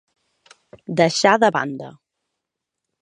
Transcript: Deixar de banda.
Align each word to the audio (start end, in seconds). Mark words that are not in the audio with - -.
Deixar 1.01 1.35
de 1.43 1.51
banda. 1.59 1.93